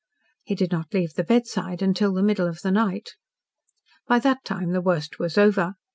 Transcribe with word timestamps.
He 0.43 0.55
did 0.55 0.71
not 0.71 0.95
leave 0.95 1.13
the 1.13 1.23
bedside 1.23 1.83
until 1.83 2.11
the 2.11 2.23
middle 2.23 2.47
of 2.47 2.61
the 2.61 2.71
night. 2.71 3.11
By 4.07 4.17
that 4.17 4.43
time 4.43 4.71
the 4.71 4.81
worst 4.81 5.19
was 5.19 5.37
over. 5.37 5.75